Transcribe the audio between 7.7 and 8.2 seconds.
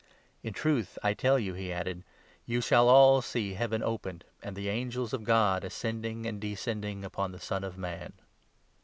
Man."